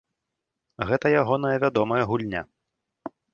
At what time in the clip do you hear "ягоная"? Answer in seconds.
1.21-1.53